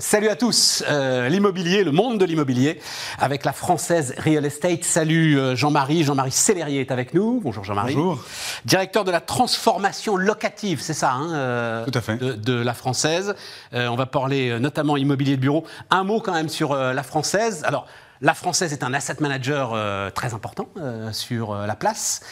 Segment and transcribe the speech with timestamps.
[0.00, 0.82] Salut à tous.
[0.88, 2.80] Euh, l'immobilier, le monde de l'immobilier,
[3.18, 4.82] avec la française Real Estate.
[4.82, 6.04] Salut euh, Jean-Marie.
[6.04, 7.38] Jean-Marie Célérier est avec nous.
[7.44, 7.94] Bonjour Jean-Marie.
[7.94, 8.24] Bonjour.
[8.64, 12.16] Directeur de la transformation locative, c'est ça hein, euh, Tout à fait.
[12.16, 13.34] De, de la française.
[13.72, 15.66] On va parler notamment immobilier de bureau.
[15.90, 17.62] Un mot quand même sur la française.
[17.64, 17.86] Alors,
[18.22, 19.76] la française est un asset manager
[20.14, 20.68] très important
[21.12, 22.22] sur la place.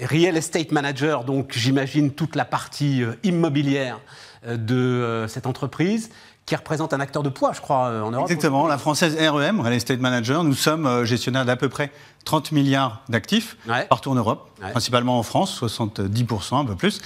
[0.00, 4.00] Real estate manager, donc j'imagine toute la partie immobilière
[4.46, 6.10] de cette entreprise
[6.50, 8.28] qui représente un acteur de poids, je crois, euh, en Europe.
[8.28, 11.92] Exactement, la française REM, Real Estate Manager, nous sommes euh, gestionnaires d'à peu près
[12.24, 13.86] 30 milliards d'actifs Ouais.
[13.88, 14.72] partout en Europe, Ouais.
[14.72, 17.00] principalement en France, 70%, un peu plus.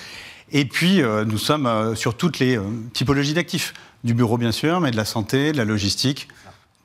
[0.50, 2.62] Et puis, euh, nous sommes euh, sur toutes les euh,
[2.94, 6.28] typologies d'actifs, du bureau bien sûr, mais de la santé, de la logistique,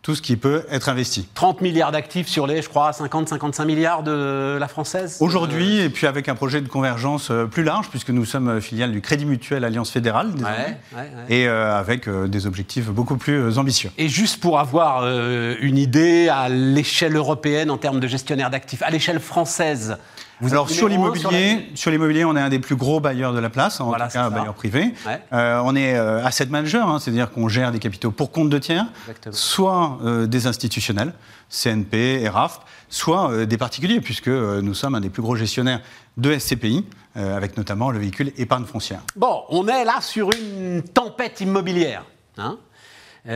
[0.02, 1.27] tout ce qui peut être investi.
[1.34, 5.17] 30 milliards d'actifs sur les, je crois, 50-55 milliards de la française.
[5.20, 8.62] Aujourd'hui, et puis avec un projet de convergence euh, plus large, puisque nous sommes euh,
[8.62, 11.36] filiale du Crédit Mutuel Alliance Fédérale, Euh, ouais, ouais, ouais.
[11.36, 13.92] et euh, avec euh, des objectifs beaucoup plus euh, ambitieux.
[13.97, 18.81] Et juste pour avoir euh, une idée à l'échelle européenne en termes de gestionnaire d'actifs,
[18.83, 19.97] à l'échelle française,
[20.42, 23.50] vous Alors sur l'immobilier, sur l'immobilier, on est un des plus gros bailleurs de la
[23.50, 24.94] place, en Voilà, tout cas bailleur privé.
[25.06, 25.22] Ouais.
[25.34, 28.58] Euh, on est euh, asset manager, hein, c'est-à-dire qu'on gère des capitaux pour compte de
[28.58, 29.36] tiers, Exactement.
[29.36, 31.14] soit euh, des institutionnels,
[31.50, 35.82] CNP, ERAF, soit des particuliers, puisque nous sommes un des plus gros gestionnaires
[36.17, 39.02] de SCPI, avec notamment le véhicule épargne foncière.
[39.16, 42.06] Bon, on est là sur une tempête immobilière.
[42.38, 42.58] hein.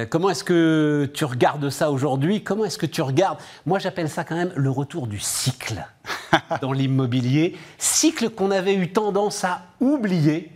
[0.10, 2.44] Comment est-ce que tu regardes ça aujourd'hui?
[2.44, 3.38] Comment est-ce que tu regardes?
[3.66, 5.86] Moi, j'appelle ça quand même le retour du cycle
[6.62, 7.56] dans l'immobilier.
[7.78, 10.52] Cycle qu'on avait eu tendance à oublier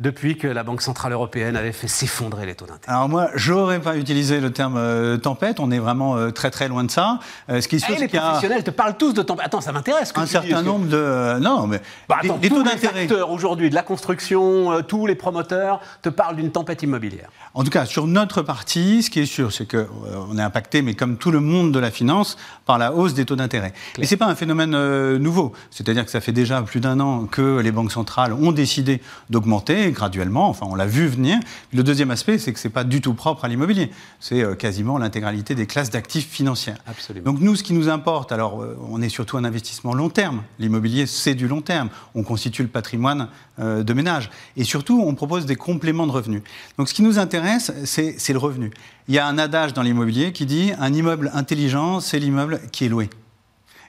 [0.00, 2.96] depuis que la Banque Centrale Européenne avait fait s'effondrer les taux d'intérêt.
[2.96, 6.68] Alors moi, j'aurais pas utilisé le terme euh, tempête, on est vraiment euh, très très
[6.68, 7.18] loin de ça.
[7.50, 9.44] Euh, ce qui est sûr, Eh, c'est les a professionnels te parlent tous de tempête.
[9.46, 10.12] Attends, ça m'intéresse.
[10.16, 10.96] un dis, certain que- nombre de...
[10.96, 13.02] euh, non, mais Bah, les- les, tous taux les d'intérêt...
[13.02, 17.28] acteurs aujourd'hui de la construction, tous les promoteurs te parlent d'une tempête immobilière.
[17.52, 20.94] En tout cas, sur notre partie, ce qui est sûr, c'est qu'on est impacté, mais
[20.94, 23.72] comme tout le monde de la finance, par la hausse des taux d'intérêt.
[23.98, 24.70] Et ce n'est pas un phénomène
[25.18, 25.52] nouveau.
[25.70, 29.89] C'est-à-dire que ça fait déjà plus d'un an que les banques centrales ont décidé d'augmenter
[29.92, 30.48] graduellement.
[30.48, 31.38] Enfin, on l'a vu venir.
[31.72, 33.90] Le deuxième aspect, c'est que ce n'est pas du tout propre à l'immobilier.
[34.20, 36.78] C'est euh, quasiment l'intégralité des classes d'actifs financières.
[36.86, 37.24] Absolument.
[37.24, 40.42] Donc nous, ce qui nous importe, alors euh, on est surtout un investissement long terme.
[40.58, 41.88] L'immobilier, c'est du long terme.
[42.14, 43.28] On constitue le patrimoine
[43.58, 44.30] euh, de ménage.
[44.56, 46.42] Et surtout, on propose des compléments de revenus.
[46.78, 48.70] Donc ce qui nous intéresse, c'est c'est le revenu.
[49.08, 52.84] Il y a un adage dans l'immobilier qui dit un immeuble intelligent, c'est l'immeuble qui
[52.84, 53.10] est loué.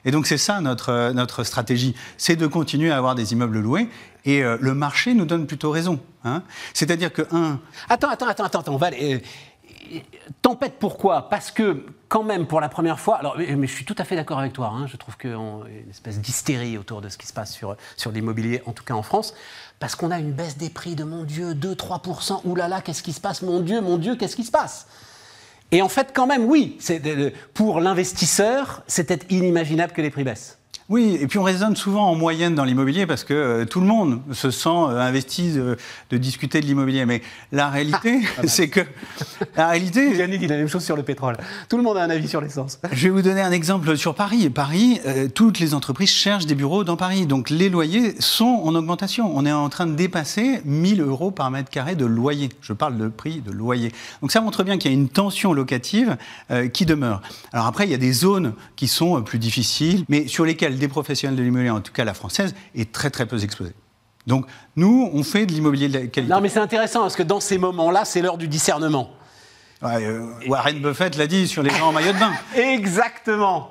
[0.04, 3.60] Et donc c'est ça notre, euh, notre stratégie, c'est de continuer à avoir des immeubles
[3.60, 3.88] loués.
[4.24, 6.00] Et euh, le marché nous donne plutôt raison.
[6.24, 6.42] hein.
[6.74, 9.18] C'est-à-dire que, un, Attends, attends, attends, attends, on va euh,
[10.40, 11.28] tempête, pourquoi?
[11.28, 14.04] Parce que, quand même, pour la première fois, alors, mais, mais je suis tout à
[14.04, 17.08] fait d'accord avec toi, hein, je trouve qu'il y a une espèce d'hystérie autour de
[17.08, 19.34] ce qui se passe sur, sur l'immobilier, en tout cas en France,
[19.80, 23.20] parce qu'on a une baisse des prix de, mon Dieu, 2-3%, oulala, qu'est-ce qui se
[23.20, 23.42] passe?
[23.42, 24.86] Mon Dieu, mon Dieu, qu'est-ce qui se passe?
[25.72, 26.78] Et en fait, quand même, oui,
[27.54, 30.58] pour l'investisseur, c'était inimaginable que les prix baissent.
[30.92, 33.86] Oui, et puis on raisonne souvent en moyenne dans l'immobilier parce que euh, tout le
[33.86, 35.78] monde se sent euh, investi de,
[36.10, 37.06] de discuter de l'immobilier.
[37.06, 38.80] Mais la réalité, c'est que
[39.56, 41.38] la réalité, Yannick dit la même chose sur le pétrole.
[41.70, 42.78] Tout le monde a un avis sur l'essence.
[42.92, 44.50] je vais vous donner un exemple sur Paris.
[44.50, 48.74] Paris, euh, toutes les entreprises cherchent des bureaux dans Paris, donc les loyers sont en
[48.74, 49.32] augmentation.
[49.34, 52.50] On est en train de dépasser 1000 euros par mètre carré de loyer.
[52.60, 53.92] Je parle de prix de loyer.
[54.20, 56.18] Donc ça montre bien qu'il y a une tension locative
[56.50, 57.22] euh, qui demeure.
[57.54, 60.88] Alors après, il y a des zones qui sont plus difficiles, mais sur lesquelles des
[60.88, 63.74] professionnels de l'immobilier, en tout cas la française, est très très peu exposée.
[64.26, 66.32] Donc nous, on fait de l'immobilier de la qualité.
[66.32, 69.10] Non, mais c'est intéressant parce que dans ces moments-là, c'est l'heure du discernement.
[69.80, 72.32] Ouais, euh, Warren Buffett l'a dit sur les gens en maillot de bain.
[72.56, 73.70] Exactement.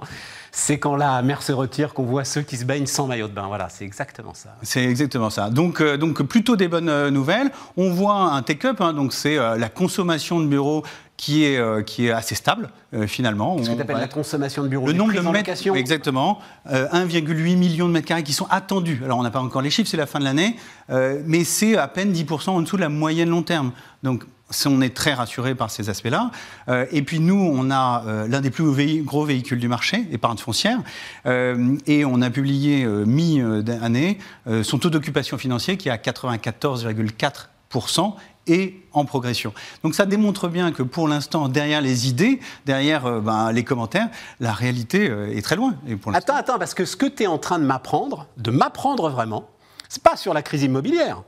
[0.54, 3.34] C'est quand la mer se retire qu'on voit ceux qui se baignent sans maillot de
[3.34, 3.48] bain.
[3.48, 4.50] Voilà, c'est exactement ça.
[4.64, 5.50] C'est exactement ça.
[5.50, 7.52] Donc, euh, donc plutôt des bonnes euh, nouvelles.
[7.78, 10.84] On voit un take-up, hein, donc c'est euh, la consommation de bureaux
[11.18, 13.58] qui est, euh, qui est assez stable euh, finalement.
[13.60, 14.88] Ce que On tu appelles va- la consommation de bureaux.
[14.88, 16.40] le nombre de mètres, exactement,
[16.72, 19.02] euh, 1,8 million de mètres carrés qui sont attendus.
[19.06, 20.56] Alors on n'a pas encore les chiffres, c'est la fin de l'année,
[20.90, 23.72] euh, mais c'est à peine 10% en dessous de la moyenne long terme.
[24.02, 24.24] Donc
[24.66, 26.30] on est très rassuré par ces aspects-là.
[26.68, 30.38] Euh, et puis nous, on a euh, l'un des plus gros véhicules du marché, épargne
[30.38, 30.80] foncière,
[31.26, 34.18] Euh, et on a publié mi-année
[34.64, 38.16] son taux d'occupation financier qui est à 94,4%
[38.48, 39.54] et en progression.
[39.84, 44.10] Donc ça démontre bien que pour l'instant, derrière les idées, derrière euh, ben, les commentaires,
[44.40, 45.76] la réalité euh, est très loin.
[45.88, 48.28] Et pour l'instant- Attends, attends, parce que ce que tu es en train de m'apprendre,
[48.38, 49.48] de m'apprendre vraiment,
[49.90, 51.22] c'est pas sur la crise immobilière,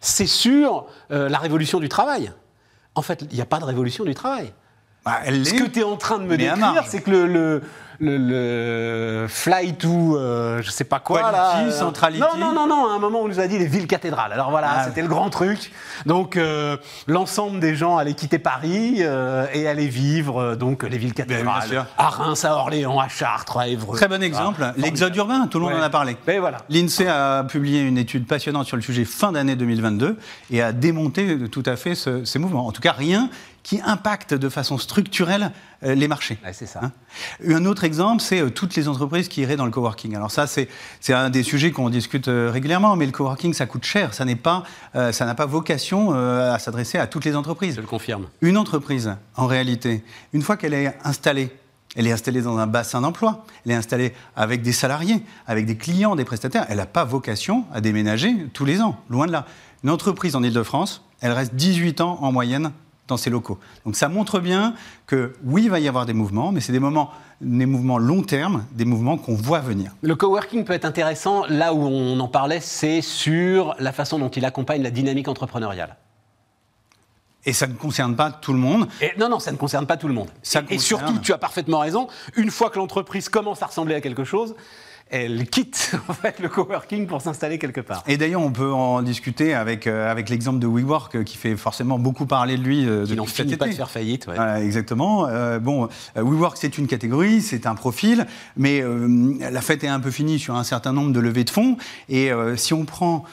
[0.00, 2.32] c'est sur euh, la révolution du travail.
[2.94, 4.52] En fait, il n'y a pas de révolution du travail.
[5.04, 7.62] Bah, elle Ce que tu es en train de me décrire, c'est que le, le-
[8.00, 11.70] le, le fly to, euh, je sais pas quoi Quality, là.
[11.72, 12.20] centrality.
[12.20, 12.90] Non, non, non, non.
[12.90, 14.32] À un moment, on nous a dit les villes cathédrales.
[14.32, 14.84] Alors voilà, Ah.
[14.84, 15.72] c'était le grand truc.
[16.06, 16.76] Donc euh,
[17.06, 21.24] l'ensemble des gens allaient quitter Paris euh, et allaient vivre euh, donc les villes bien
[21.24, 21.86] cathédrales.
[21.98, 23.96] à Reims, à Orléans, à Chartres, à Évreux.
[23.96, 25.80] Très bon exemple, Ah, l'exode urbain, tout le monde Ouais.
[25.80, 26.16] en a parlé.
[26.26, 26.58] Mais voilà.
[26.68, 30.16] L'INSEE a publié une étude passionnante sur le sujet fin d'année 2022
[30.50, 32.66] et a démonté tout à fait ce- ces mouvements.
[32.66, 33.28] En tout cas, rien
[33.62, 36.38] qui impacte de façon structurelle euh, les marchés.
[36.44, 36.80] Ouais, c'est ça.
[36.82, 36.92] Hein
[37.46, 40.14] un autre exemple, c'est euh, toutes les entreprises qui iraient dans le coworking.
[40.16, 40.68] Alors ça, c'est
[41.12, 44.14] un des sujets qu'on discute euh, régulièrement, mais le coworking, ça coûte cher.
[44.14, 44.64] Ça n'est pas,
[44.94, 47.76] euh, ça n'a pas vocation euh, à s'adresser à toutes les entreprises.
[47.76, 48.26] Je le confirme.
[48.40, 51.50] Une entreprise, en réalité, une fois qu'elle est installée,
[51.96, 55.76] elle est installée dans un bassin d'emploi, elle est installée avec des salariés, avec des
[55.76, 59.46] clients, des prestataires, elle n'a pas vocation à déménager tous les ans, loin de là.
[59.84, 62.72] Une entreprise en Ile-de-France, elle reste 18 ans en moyenne
[63.08, 63.58] dans ses locaux.
[63.84, 64.74] Donc ça montre bien
[65.06, 67.10] que oui, il va y avoir des mouvements, mais c'est des, moments-
[67.40, 69.92] des mouvements long terme, des mouvements qu'on voit venir.
[70.02, 71.44] Le coworking peut être intéressant.
[71.48, 75.96] Là où on en parlait, c'est sur la façon dont il accompagne la dynamique entrepreneuriale.
[77.46, 78.88] Et ça ne concerne pas tout le monde.
[79.02, 80.28] Et non, non, ça ne concerne pas tout le monde.
[80.42, 84.00] Ça et, surtout, tu as parfaitement raison, une fois que l'entreprise commence à ressembler à
[84.00, 84.54] quelque chose,
[85.10, 88.02] elle quitte en fait, le coworking pour s'installer quelque part.
[88.06, 91.56] Et d'ailleurs, on peut en discuter avec, euh, avec l'exemple de WeWork, euh, qui fait
[91.56, 94.26] forcément beaucoup parler de lui euh, Qui n'en finit pas de faire faillite.
[94.26, 94.34] ouais.
[94.34, 95.26] Voilà, exactement.
[95.28, 99.88] Euh, bon, euh, WeWork, c'est une catégorie, c'est un profil, mais euh, la fête est
[99.88, 101.76] un peu finie sur un certain nombre de levées de fonds.
[102.08, 103.24] Et euh, si on prend,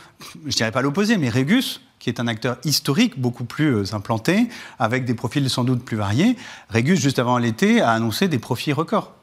[0.45, 4.47] je dirais pas l'opposé, mais Regus, qui est un acteur historique, beaucoup plus implanté,
[4.79, 6.35] avec des profils sans doute plus variés,
[6.69, 9.13] Regus, juste avant l'été, a annoncé des profits records,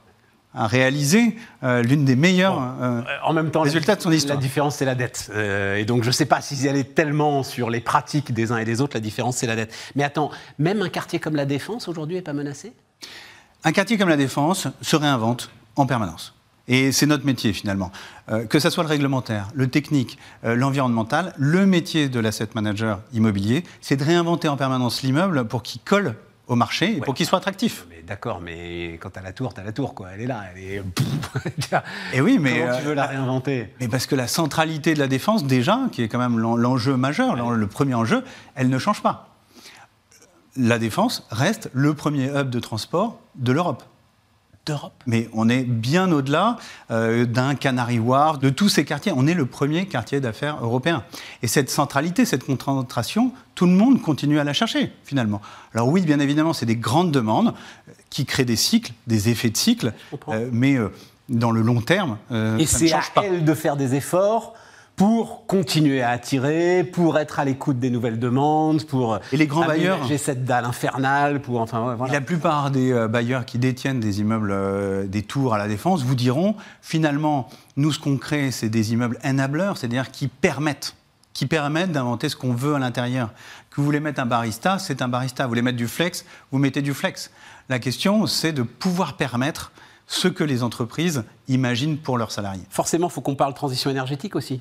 [0.55, 2.59] a réalisé euh, l'une des meilleures...
[2.61, 4.37] euh, Euh, En même temps, Résultat la, de son histoire.
[4.37, 5.31] la différence, c'est la dette.
[5.35, 8.50] Euh, et donc, je ne sais pas s'ils y allaient tellement sur les pratiques des
[8.50, 9.75] uns et des autres, la différence, c'est la dette.
[9.95, 12.73] Mais attends, même un quartier comme la Défense, aujourd'hui, n'est pas menacé?
[13.65, 16.35] Un quartier comme la Défense se réinvente en permanence.
[16.71, 17.91] Et c'est notre métier finalement.
[18.31, 23.00] Euh, que ce soit le réglementaire, le technique, euh, l'environnemental, le métier de l'asset manager
[23.15, 26.15] immobilier, c'est de réinventer en permanence l'immeuble pour qu'il colle
[26.47, 27.87] au marché et pour qu'il soit attractif.
[27.89, 30.09] Mais d'accord, mais quand tu as la tour, tu as la tour, quoi.
[30.15, 30.83] Elle est là, elle est.
[32.15, 33.75] Et oui, mais, Comment tu euh, veux la réinventer?
[33.81, 36.97] Mais parce que la centralité de la défense, déjà, qui est quand même l'en- l'enjeu
[36.97, 38.25] majeur, le premier enjeu,
[38.55, 39.29] elle ne change pas.
[40.57, 43.85] La défense reste le premier hub de transport de l'Europe.
[44.69, 46.59] D'Europe Mais on est bien au-delà
[46.91, 49.12] euh, d'un Canary Wharf, de tous ces quartiers.
[49.17, 51.05] On est le premier quartier d'affaires européen.
[51.43, 55.41] Et cette centralité, cette concentration, tout le monde continue à la chercher, finalement.
[55.75, 57.55] Alors oui, bien évidemment, c'est des grandes demandes
[57.88, 59.94] euh, qui créent des cycles, des effets de cycle,
[60.29, 60.93] euh, mais euh,
[61.29, 63.25] dans le long terme, euh, Et ça ne c'est à change pas.
[63.25, 64.55] elle de faire des efforts
[64.99, 69.65] pour continuer à attirer, pour être à l'écoute des nouvelles demandes, pour Et les grands
[69.65, 72.12] bailleurs J'ai cette dalle infernale, pour enfin ouais, Et voilà.
[72.12, 76.03] la plupart des euh, bailleurs qui détiennent des immeubles, euh, des tours à la défense,
[76.03, 80.97] vous diront finalement, nous, ce qu'on crée, c'est des immeubles enablers, c'est-à-dire qui permettent,
[81.33, 83.31] qui permettent d'inventer ce qu'on veut à l'intérieur.
[83.71, 85.45] Que vous voulez mettre un barista, c'est un barista.
[85.45, 87.31] Vous voulez mettre du flex, vous mettez du flex.
[87.69, 89.71] La question, c'est de pouvoir permettre
[90.09, 92.65] ce que les entreprises imaginent pour leurs salariés.
[92.69, 94.61] Forcément, il faut qu'on parle transition énergétique aussi.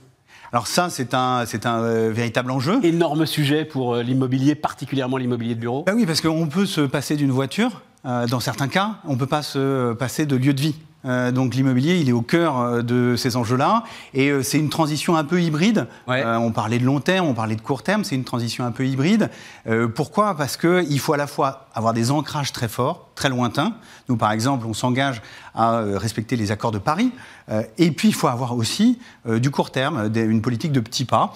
[0.52, 2.80] Alors ça, c'est un, c'est un euh, véritable enjeu.
[2.84, 5.84] Énorme sujet pour euh, l'immobilier, particulièrement l'immobilier de bureau.
[5.84, 9.18] Bah oui, parce qu'on peut se passer d'une voiture, euh, dans certains cas, on ne
[9.18, 10.76] peut pas se passer de lieu de vie.
[11.08, 13.84] Euh, donc l'immobilier, il est au cœur euh, de ces enjeux-là.
[14.14, 15.88] Et euh, c'est une transition un peu hybride.
[16.08, 16.22] Ouais.
[16.24, 18.72] Euh, on parlait de long terme, on parlait de court terme, c'est une transition un
[18.72, 19.30] peu hybride.
[19.96, 20.36] Pourquoi?
[20.36, 23.74] Parce qu'il faut à la fois avoir des ancrages très forts, très lointains.
[24.10, 25.22] Nous, par exemple, on s'engage
[25.56, 27.12] à respecter les accords de Paris.
[27.78, 31.34] Et puis, il faut avoir aussi du court terme, des- une politique de petits pas.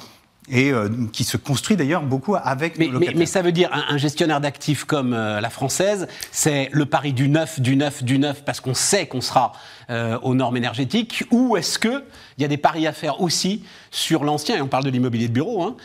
[0.49, 3.15] Et euh, qui se construit d'ailleurs beaucoup avec Mais, nos locataires.
[3.17, 7.13] mais ça veut dire un, un gestionnaire d'actifs comme euh, la française, c'est le pari
[7.13, 9.53] du neuf, du neuf, du neuf, parce qu'on sait qu'on sera
[9.91, 12.01] euh, aux normes énergétiques, ou est-ce qu'il
[12.39, 15.33] y a des paris à faire aussi sur l'ancien, et on parle de l'immobilier de
[15.33, 15.75] bureau, hein,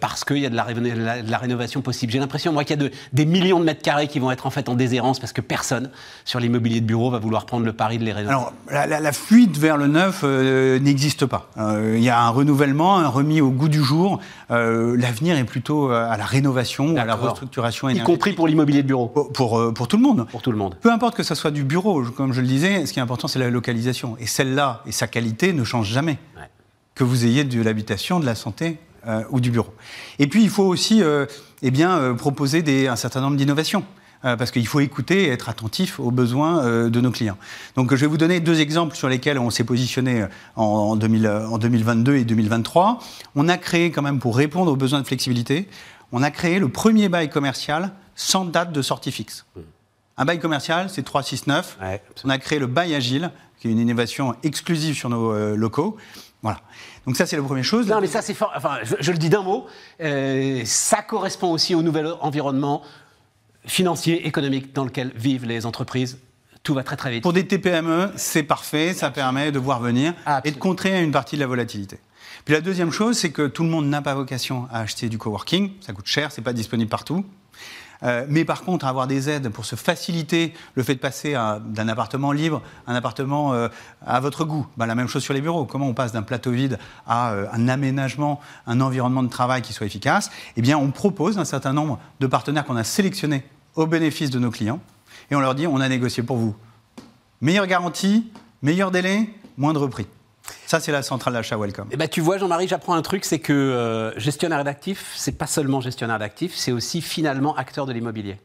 [0.00, 2.10] parce qu'il y a de la, réno- la- de la rénovation possible.
[2.12, 4.46] J'ai l'impression, moi, qu'il y a de- des millions de mètres carrés qui vont être
[4.46, 5.90] en fait en déshérence, parce que personne
[6.24, 8.32] sur l'immobilier de bureau va vouloir prendre le pari de les rénover.
[8.34, 11.50] Alors, la, la- la fuite vers le neuf n'existe pas.
[11.94, 14.20] Il y a un renouvellement, un remis au goût du jour.
[14.50, 18.82] Euh, L'avenir est plutôt euh, à la rénovation, à la restructuration y compris pour l'immobilier
[18.82, 20.26] de bureau, Pour, pour, euh, pour tout le monde.
[20.30, 20.76] pour tout le monde.
[20.80, 23.28] Peu importe que ça soit du bureau, comme je le disais, ce qui est important,
[23.28, 24.16] c'est la localisation.
[24.20, 26.18] Et celle-là et sa qualité ne changent jamais.
[26.36, 26.48] Ouais.
[26.94, 29.74] Que vous ayez de l'habitation, de la santé euh, ou du bureau.
[30.18, 31.02] Et puis, il faut aussi
[31.62, 33.84] eh bien, proposer des, un certain nombre d'innovations.
[34.24, 37.36] Euh, parce qu'il faut écouter et être attentif aux besoins euh, de nos clients.
[37.76, 40.26] Donc, je vais vous donner deux exemples sur lesquels on s'est positionné euh,
[40.56, 42.98] en, en 2000, euh, en 2022 et 2023.
[43.36, 45.68] On a créé, quand même, pour répondre aux besoins de flexibilité,
[46.12, 49.44] on a créé le premier bail commercial sans date de sortie fixe.
[50.16, 51.78] Un bail commercial, c'est 369.
[51.82, 55.56] Ouais, On a créé le bail agile, qui est une innovation exclusive sur nos euh,
[55.56, 55.96] locaux.
[56.42, 56.60] Voilà.
[57.06, 57.88] Donc ça, c'est la première chose.
[57.88, 58.52] Non, mais ça, c'est fort.
[58.54, 59.66] Enfin, je, je le dis d'un mot.
[60.00, 62.82] euh, ça correspond aussi au nouvel environnement
[63.66, 66.18] financier, économique dans lequel vivent les entreprises.
[66.62, 67.22] Tout va très très vite.
[67.22, 71.36] Pour des TPME, c'est parfait, ça permet de voir venir et de contrer une partie
[71.36, 71.98] de la volatilité.
[72.44, 75.18] Puis la deuxième chose, c'est que tout le monde n'a pas vocation à acheter du
[75.18, 77.24] coworking, ça coûte cher, c'est pas disponible partout.
[78.02, 81.88] Euh, mais par contre, avoir des aides pour se faciliter le fait de passer d'un
[81.88, 83.68] appartement libre à un appartement euh,
[84.04, 85.64] à votre goût, Ben, la même chose sur les bureaux.
[85.64, 89.72] Comment on passe d'un plateau vide à euh, un aménagement, un environnement de travail qui
[89.72, 90.30] soit efficace?
[90.56, 93.44] Eh bien, on propose un certain nombre de partenaires qu'on a sélectionnés
[93.76, 94.80] au bénéfice de nos clients
[95.30, 96.54] et on leur dit on a négocié pour vous
[97.40, 98.30] Meilleure garantie,
[98.62, 100.06] meilleur délai, moindre prix.
[100.66, 101.88] Ça, c'est la centrale d'achat Welcome.
[101.90, 105.46] Eh ben, tu vois, Jean-Marie, j'apprends un truc, c'est que euh, gestionnaire d'actifs, c'est pas
[105.46, 108.38] seulement gestionnaire d'actifs, c'est aussi finalement acteur de l'immobilier.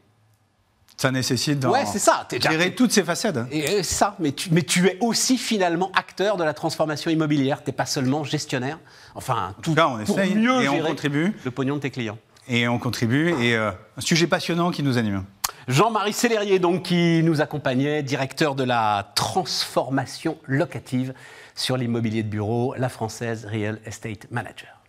[0.96, 2.28] Ça nécessite d'en Ouais, c'est ça.
[2.30, 3.38] Gérer toutes ces facettes.
[3.38, 3.48] hein.
[3.50, 7.64] Et euh, ça, mais tu, mais tu es aussi finalement acteur de la transformation immobilière.
[7.64, 8.78] T'es pas seulement gestionnaire.
[9.14, 11.32] Enfin, tout, tout cas, on pour essaye mieux et on contribue.
[11.42, 12.18] le pognon de tes clients.
[12.48, 13.30] Et on contribue.
[13.40, 15.24] Et euh, un sujet passionnant qui nous anime.
[15.70, 21.14] Jean-Marie Célérier, donc, qui nous accompagnait, directeur de la transformation locative
[21.54, 24.79] sur l'immobilier de bureau, la française Real Estate Manager.